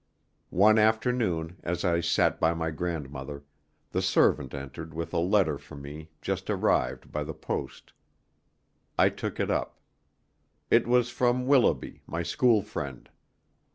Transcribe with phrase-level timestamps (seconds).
[0.55, 3.43] One afternoon, as I sat by my grandmother,
[3.91, 7.93] the servant entered with a letter for me just arrived by the post.
[8.97, 9.79] I took it up.
[10.71, 13.11] It was from Willoughby, my school friend.